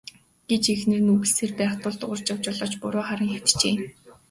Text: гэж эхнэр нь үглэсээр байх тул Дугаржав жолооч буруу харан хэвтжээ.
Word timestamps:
гэж 0.49 0.63
эхнэр 0.75 1.01
нь 1.03 1.13
үглэсээр 1.13 1.51
байх 1.59 1.73
тул 1.81 1.95
Дугаржав 1.99 2.37
жолооч 2.45 2.73
буруу 2.81 3.03
харан 3.07 3.29
хэвтжээ. 3.33 3.75